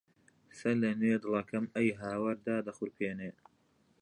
[0.59, 3.31] سەرلەنوێ دڵەکەم ئەی هاوار دادەخورپێنێ